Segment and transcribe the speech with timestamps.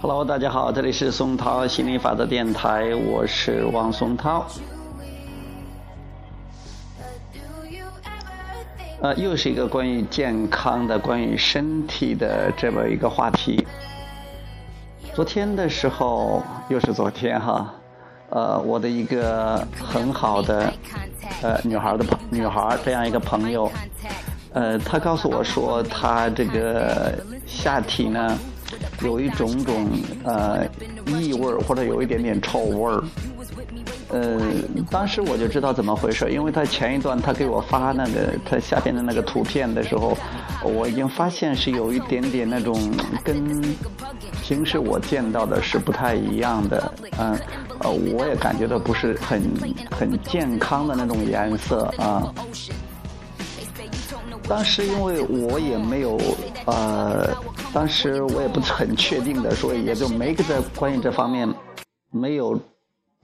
[0.00, 4.44] Hello，大家好，这里是松涛心理法则电台，我是王松涛。
[9.00, 13.64] 呃，又是一个关于健康的、关于身体的这么一个话题。
[15.14, 17.72] 昨天的时候，又是昨天哈。
[18.30, 20.72] 呃，我的一个很好的
[21.42, 23.70] 呃女孩的朋女孩这样一个朋友，
[24.52, 27.14] 呃，她告诉我说，她这个
[27.46, 28.38] 下体呢
[29.02, 29.88] 有一种种
[30.24, 30.66] 呃
[31.06, 33.02] 异味或者有一点点臭味儿。
[34.10, 34.40] 呃，
[34.90, 40.16] 当时我就知道怎么回事，因为他前一段他给我发那个他下边的那个图片的时候，
[40.64, 42.90] 我已经发现是有一点点那种
[43.22, 43.60] 跟
[44.42, 47.38] 平时我见到的是不太一样的，嗯，
[47.80, 49.42] 呃，我也感觉到不是很
[49.90, 52.32] 很健康的那种颜色啊。
[54.48, 56.18] 当时因为我也没有
[56.64, 57.28] 呃，
[57.74, 61.46] 当时我也不是很确定的，所以也就没在关于这方面
[62.10, 62.58] 没有。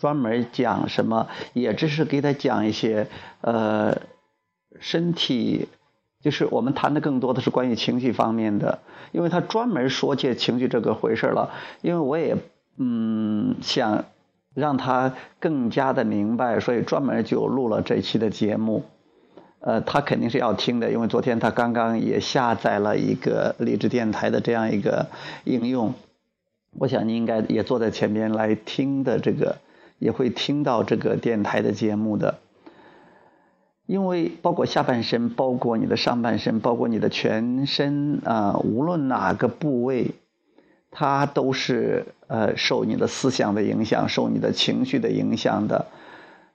[0.04, 3.06] 专门讲什么，也只是给他讲一些，
[3.40, 4.02] 呃，
[4.78, 5.66] 身体，
[6.20, 8.80] 就是我们谈的更多的是关于情绪方面的，
[9.12, 11.52] 因为他专门说起情绪这个回事了。
[11.80, 12.36] 因为我也
[12.76, 14.04] 嗯想
[14.52, 18.84] 让他更加的明白，所以专门就录了这期的节目。
[19.60, 25.06] 呃，他肯定是要听的，因为昨天他刚刚也下载了一个励志电台的这样一个
[25.44, 25.94] 应用。
[26.78, 29.56] 我想你应该也坐在前面来听的这个。
[29.98, 32.38] 也会听到这个电台的节目的，
[33.86, 40.12] 因为包括下半身，包括你的上半身，包括你的全身啊，无论哪个部位，
[40.90, 45.86] 它都是呃受你的思想的影响，受你的情绪的影响的。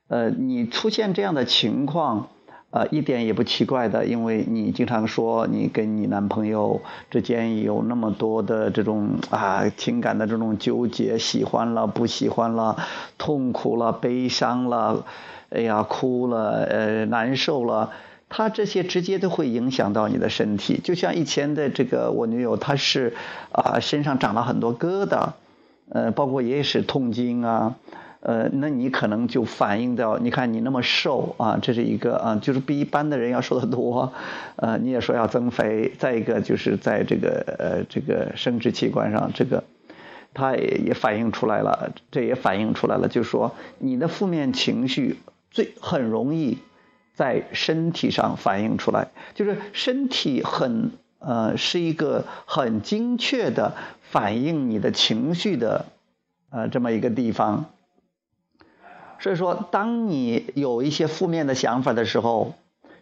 [0.08, 2.30] 呃，你出现这样的情况。
[2.72, 12.78] 呃，一点也不奇怪的，因为你经常说你跟你男朋友之间有那么多的这种啊情感的这种纠结，喜欢了不喜欢了，
[13.18, 15.04] 痛苦了悲伤了，
[15.50, 17.90] 哎呀哭了呃难受了，
[18.30, 20.80] 他这些直接都会影响到你的身体。
[20.84, 23.16] 就像以前的这个我女友，她是
[23.52, 25.30] 啊身上长了很多疙瘩，
[25.90, 27.78] 呃包括也是痛经啊。
[28.22, 34.12] 呃，那你可能就反映到，你看你那么瘦啊，这是一个啊，就是比一般的人要瘦得多，
[34.58, 39.64] 呃，你也说要增肥，再一个就是在这个呃这个生殖器官上，这个
[40.34, 45.18] 它也也反映出来了，这也反映出来了，就是说你的负面情绪
[45.50, 46.58] 最很容易
[47.14, 55.86] 在身体上反映出来，就是身体很呃是一个很精确的反映你的情绪的
[56.50, 57.68] 呃这么一个地方。
[59.20, 62.54] 所以说，当你有一些负面的想法的时候，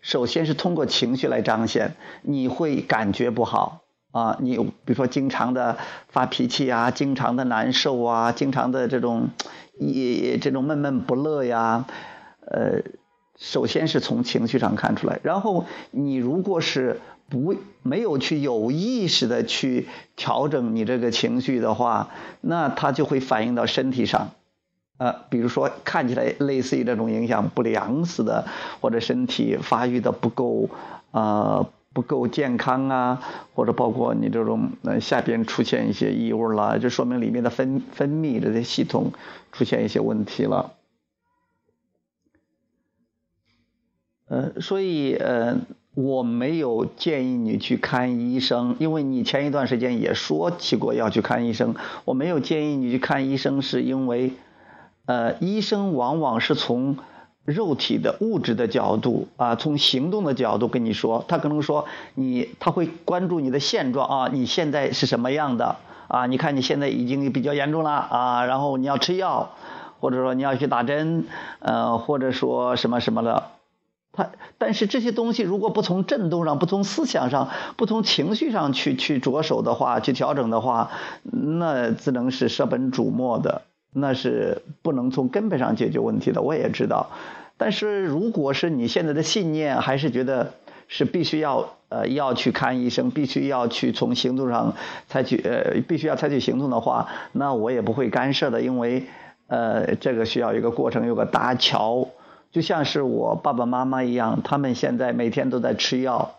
[0.02, 4.38] 首先是通过情绪来彰显，你会感觉不好啊。
[4.42, 9.30] 你比如说，经常的发脾气啊，经常的难受啊，经常的这种
[9.78, 11.86] 也这种闷闷不乐呀，
[12.42, 12.82] 呃，
[13.38, 15.20] 首先是从情绪上看出来。
[15.24, 17.00] 然后你如果是
[17.30, 22.10] 不没有去有意识的去调整你这个情绪的话，
[22.42, 24.32] 那它就会反映到身体上。
[24.98, 28.48] 呃，比如说看起来类似于这种影响不良似的，
[28.82, 30.70] 或者身体发育的不够，
[31.12, 33.22] 呃，不够健康啊，
[33.54, 39.12] 或者包括你这种呃下边出现一些异味了，就说明里面的分分泌这些系统
[39.52, 40.74] 出现一些问题了。
[44.28, 45.60] 呃，所以呃，
[45.94, 54.34] 我没有建议你去看医生，因为你前一段时间也说起过要去看医生，我没有建议你去看医生，是因为。
[55.08, 56.98] 呃，医生往往是从
[57.46, 65.78] 肉体的物质的角度啊，从行动的角度跟你说，他可能说你，他会关注你的现状啊，你现在是什么样的
[66.10, 66.26] 啊？
[66.26, 69.52] 你看你现在已经比较严重了啊，然后你要吃药，
[70.02, 71.26] 或者说你要去打针，
[71.60, 73.52] 呃，或者说什么什么的。
[74.12, 80.92] 他但是这些东西如果不从振动上，不从思想上，不从情绪上去去着手的话，去调整的话，
[81.24, 83.62] 那只能是舍本逐末的。
[84.00, 87.10] 那是不能从根本上解决问题的，我也知道。
[87.58, 90.54] 但是如果是你现在的信念，还是觉得
[90.88, 94.76] 是必须要呃要去看医生，必须要去从行动上
[95.08, 99.04] 采取呃必须要采取行动的话，那我也不会干涉的，因为
[99.48, 102.08] 呃这个需要一个过程，有个搭桥，
[102.52, 106.36] 就像是我爸爸妈妈一样，他们现在每天都在吃药。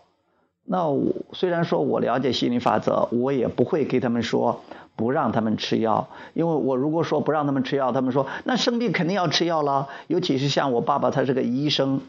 [0.63, 4.61] 那我虽然说我了解心理法则，我也不会给他们说
[4.99, 9.87] 不让他们吃药，因为我如果说不让他们吃药，他们说那生病肯定要吃药了。
[10.07, 12.01] 尤其是像我爸爸，他是个医生，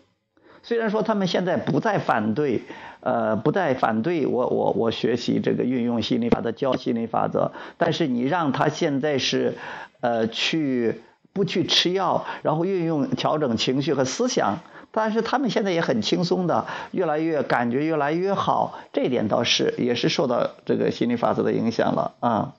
[0.64, 2.62] 虽然说他们现在不再反对，
[2.98, 9.56] 呃，不再反对我我我学习这个运用心理法则教心理法则，但是你让他现在是，
[10.00, 11.00] 呃，去
[11.32, 14.58] 不去吃药，然后运用调整情绪和思想，
[14.90, 22.54] 但是他们现在也很轻松的，越来越感觉越来越好，这点倒是也是受到这个心理法则的影响了啊。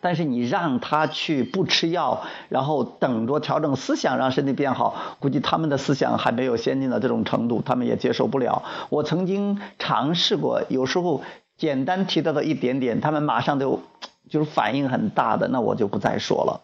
[0.00, 8.62] 但是你让他去不吃药，然后等着调整思想，让身体变好，估计他们的思想还没有先进到这种程度，他们也接受不了。
[8.90, 11.22] 我曾经尝试过，有时候
[11.56, 13.80] 简单提到的一点点，他们马上就
[14.28, 16.60] 就是反应很大的，那我就不再说了，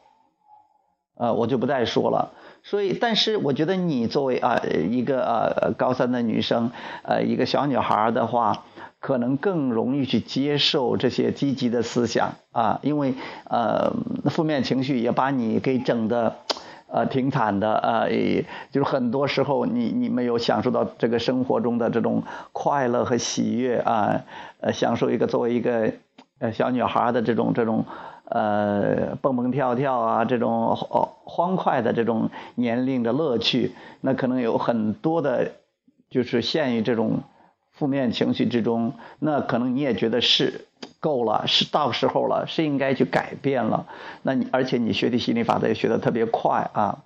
[1.17, 2.33] 呃，我就不再说了。
[2.63, 6.71] 所以，但是我觉得你作为啊一个呃高三的女生，
[7.03, 8.65] 呃一个小女孩的话。
[9.03, 13.15] 可能更容易去接受这些积极的思想啊，因为
[13.51, 13.93] 呃
[14.31, 16.37] 负面情绪也把你给整的
[16.87, 18.09] 呃挺惨的呃，
[18.71, 22.23] 就是很多时候你你没有享受到这个生活中的这种
[22.53, 24.23] 快乐和喜悦啊，
[24.61, 25.95] 呃享受一个作为一个
[26.39, 27.85] 呃小女孩的这种这种
[28.27, 30.77] 呃蹦蹦跳跳啊这种
[31.25, 35.51] 欢快的这种年龄的乐趣，那可能有很多的，
[36.09, 37.19] 就是限于这种。
[37.73, 40.67] 负面情绪之中，那可能你也觉得是
[41.01, 43.87] 够了，是到时候了，是应该去改变了。
[44.23, 47.03] 那你而且你学的心理法则也学得特别快啊，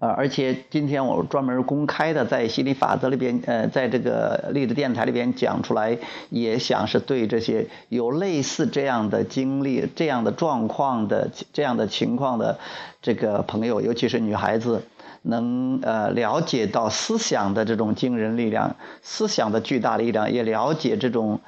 [0.00, 5.96] 呃，而且今天我专门公开的在心理法则里边，呃，在这个励志电台里边讲出来，
[6.30, 12.58] 也想是对这些有类似这样的经历、这样的状况的这样的情况的
[13.00, 14.82] 这个朋友，尤其是女孩子。
[15.22, 21.40] 能呃了解到思想的这种惊人力量，思想的巨大力量，也了解这种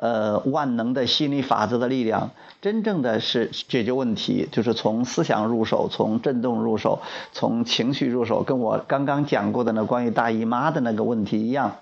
[0.00, 2.30] 呃万能的心理法则的力量。
[2.60, 7.00] 真正的是解决问题，就是从思想入手，从震动入手，
[7.32, 8.42] 从情绪入手。
[8.42, 11.76] 跟我刚刚讲过的那关于大姨妈的那个问题一样。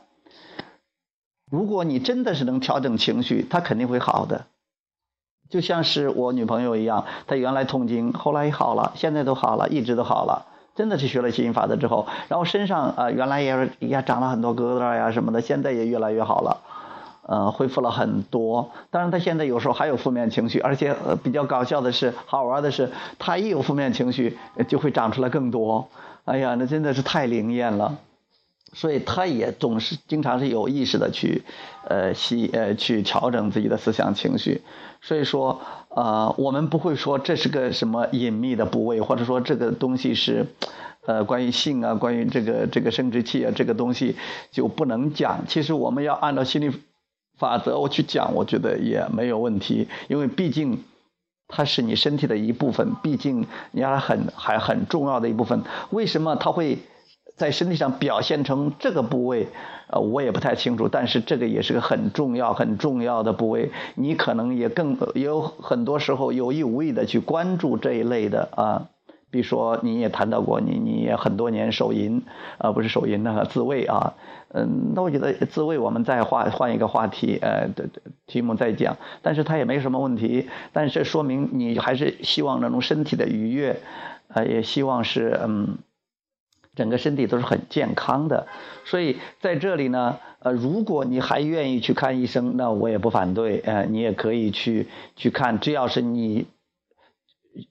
[1.50, 4.44] 如果你真的是能调整情绪，它肯定会好的。
[5.48, 10.46] 就像是我女朋友一样，她原来痛经，后来好了，现在都好了，一直都好了。
[10.76, 16.58] 真的是学了吸引法则之后，然后身上啊原来也也长了很多疙瘩呀什么的，现在也越来越好了，
[17.28, 18.72] 呃恢复了很多。
[18.90, 22.90] 当然他现在有时候还有负面情绪，而且比较搞笑的是，好玩的是，
[23.20, 24.36] 他一有负面情绪
[24.66, 25.88] 就会长出来更多。
[26.24, 27.98] 哎呀，那真的是太灵验了。
[28.74, 31.42] 所以他也总是经常是有意识的去，
[31.88, 34.60] 呃，吸呃去调整自己的思想情绪。
[35.00, 35.58] 所以说，
[35.88, 40.44] 呃，我们不会说这是个什么隐秘的部位，或者说这个东西是，
[41.06, 44.16] 呃，关于性啊，关于这个这个生殖器啊，这个东西
[44.50, 45.46] 就不能讲。
[45.48, 46.70] 其实我们要按照心理
[47.38, 50.84] 法则我去讲，我觉得也没有问题，因为毕竟
[51.46, 55.62] 它是你身体的一部分，毕竟你还很还很重要的一部分。
[55.90, 56.78] 为什么它会？
[57.36, 59.46] 在身体上表现成这个部位，
[59.90, 63.70] 呃，我也不太清楚，但是这个也是个很重要、很重要的部位。
[63.94, 68.88] 你可能也更有很多时候有意无意的去关注这一类的啊，
[69.30, 72.22] 比如说你也谈到过，你你也很多年手淫
[72.58, 74.14] 啊，不是手淫那个自慰啊，
[74.52, 83.80] 嗯，那我觉得自慰我们再换换一个话题，呃，的的题目再讲，但是它也没什么问题，但是说明你还是希望那种身体的愉悦，
[84.28, 85.78] 呃，也希望是嗯。
[86.74, 88.46] 整个身体都是很健康的，
[88.84, 96.46] 所以在这里呢，呃，如果你还愿意去看医生，那我也不反对，呃，你也可以去去看，只要是你，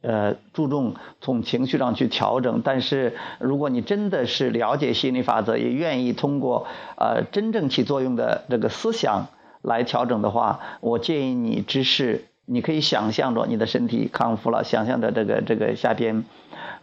[0.01, 2.61] 呃，注重从情绪上去调整。
[2.63, 6.67] 但是如果你真的是了解心理法则，也愿意通过
[6.97, 9.27] 呃真正起作用的这个思想
[9.61, 16.23] 来调整的话，我建议你只是你可以想象着你的身体康复了，想象着这个这个下边，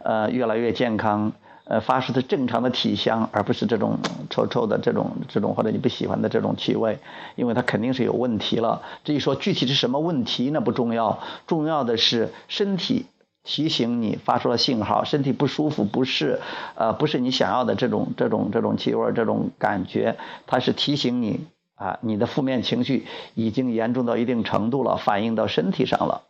[0.03, 1.33] 呃，越来越健康。
[1.67, 3.97] 呃，发出的正常的体香，而不是这种
[4.29, 6.99] 臭臭的这种这种或者你不喜欢的这种气味，
[7.35, 8.83] 因为它肯定是有问题了。
[9.03, 13.07] 至于说具体是什么问题，那不重要，重要的是身体
[13.43, 16.39] 提醒你发出了信号，身体不舒服，不是
[16.75, 26.24] 呃不是你想要的这种这种这种气味这种感觉，它是提醒你啊，你的负面情绪已经严重到一定程度了，反映到身体上了。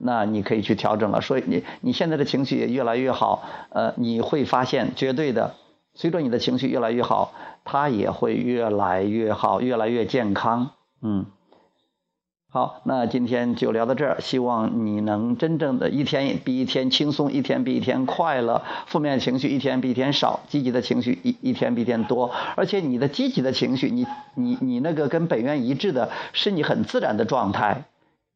[0.00, 5.54] 那你可以去调整了，所以你你现在的情绪也越来越好，呃，你会发现绝对的，
[5.92, 7.32] 随着你的情绪越来越好，
[7.64, 10.70] 它也会越来越好，越来越健康，
[11.02, 11.26] 嗯，
[12.48, 27.82] 好，那今天就聊到这儿，希望你能真正的一天比一天轻松，一天比一天快乐，负面情绪一天比一天少，积极的情绪一一天比一天多，而且你的积极的情绪，你你你那个跟本源一致的，是你很自然的状态。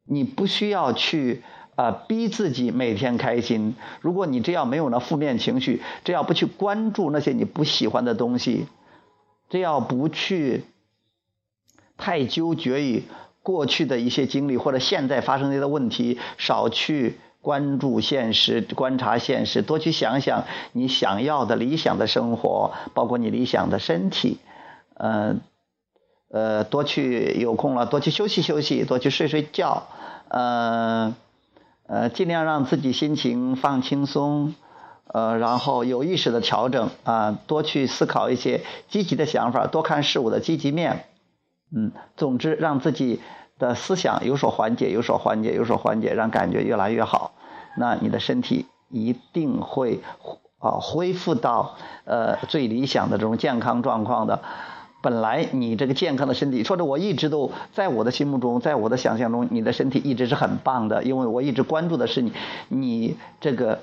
[0.04, 1.42] 你不需要去
[1.74, 3.76] 啊，逼自己每天开心。
[4.00, 8.66] 如果你这样没有那负面情绪，这样不去关注那些你不喜欢的东西，
[9.48, 10.64] 这样不去
[11.96, 13.04] 太纠结于
[13.42, 24.38] 过去的一些经历或者现在发生的一些问题，少去关注现实、观察现实，多去想想你想要的理想的生活，包括你理想的身体，
[24.94, 25.40] 嗯。
[26.32, 29.82] 呃，多去有空了，多去休息休息，多去睡睡觉，
[30.28, 31.14] 呃，
[31.86, 34.54] 呃，尽量让自己心情放轻松，
[35.04, 41.04] 呃，然后有意识的调整啊，多去思考一些积极的想法，多看事物的积极面，
[41.70, 43.20] 嗯，总之让自己
[43.58, 47.32] 的思想有所缓解，有所缓解，有所缓解，让感觉越来越好，
[47.76, 50.00] 那你的身体一定会
[50.58, 51.74] 啊恢复到
[52.06, 54.42] 呃最理想的这种健康状况的。
[55.02, 62.32] 本来你这个健康的身体，或者我一直都在我的心目中，在我的想象中，你的身体一直是很棒的，因为我一直关注的是你，
[62.68, 63.80] 你这个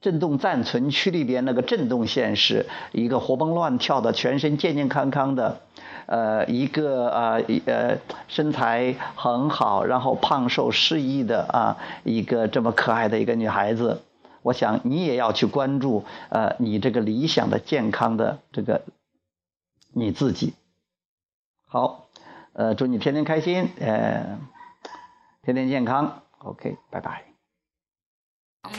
[0.00, 5.60] 振动暂存区里边那个振动线是一个活蹦乱跳的，全身健健康康的，
[6.06, 7.98] 呃，一个呃呃
[8.28, 14.00] 身材很好，然后胖瘦适宜的啊，一个这么可爱的一个女孩子，
[14.42, 18.80] 我想你也要去关注呃你这个理想的健康的这个
[19.92, 20.54] 你自己。
[21.72, 22.06] 好，
[22.52, 24.38] 呃，祝你天天开心，呃，
[25.40, 26.20] 天天健康。
[26.40, 27.24] OK，拜拜。
[28.60, 28.70] I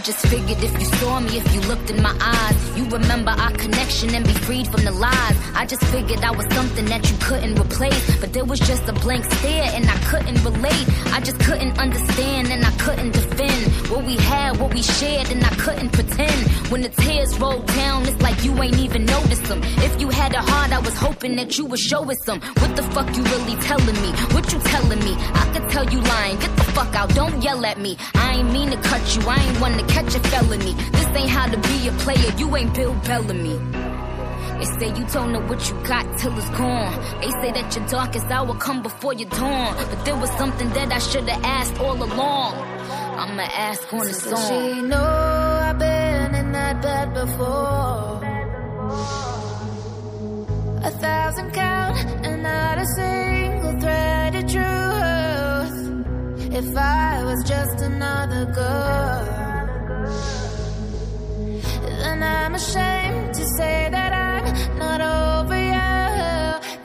[0.00, 3.50] just figured if you saw me, if you looked in my eyes, you remember our
[3.52, 5.36] connection and be freed from the lies.
[5.54, 8.92] I just figured I was something that you couldn't replace, but there was just a
[8.92, 10.86] blank stare and I couldn't relate.
[11.12, 15.44] I just couldn't understand and I couldn't defend what we had, what we shared, and
[15.44, 16.49] I couldn't pretend.
[16.70, 19.60] When the tears roll down, it's like you ain't even noticed them.
[19.82, 22.40] If you had a heart, I was hoping that you would show us some.
[22.40, 24.12] What the fuck you really telling me?
[24.34, 25.14] What you telling me?
[25.18, 26.38] I could tell you lying.
[26.38, 27.96] Get the fuck out, don't yell at me.
[28.14, 30.74] I ain't mean to cut you, I ain't one to catch a felony.
[30.92, 33.58] This ain't how to be a player, you ain't Bill Bellamy.
[34.60, 36.94] They say you don't know what you got till it's gone.
[37.20, 39.74] They say that your darkest hour come before your dawn.
[39.74, 42.54] But there was something that I should have asked all along.
[42.54, 44.48] I'ma ask on the song.
[44.48, 45.29] She know
[46.82, 48.20] bed before.
[50.82, 55.78] A thousand count and not a single thread of truth.
[56.60, 59.26] If I was just another girl.
[62.02, 64.44] then I'm ashamed to say that I'm
[64.78, 65.90] not over you.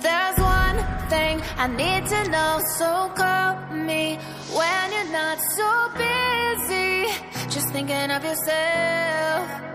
[0.02, 0.78] There's one
[1.10, 3.56] thing I need to know, so call
[3.90, 4.20] me
[4.58, 5.70] when you're not so
[6.04, 7.08] busy.
[7.50, 9.75] Just thinking of yourself.